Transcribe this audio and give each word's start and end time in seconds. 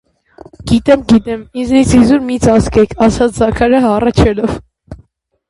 -Գիտեմ, 0.69 1.03
գիտեմ, 1.11 1.43
ինձնից 1.63 1.93
իզուր 1.99 2.23
մի՛ 2.31 2.39
ծածկեք,- 2.47 2.97
ասաց 3.09 3.39
Զաքարը 3.43 3.85
հառաչելով: 3.87 4.59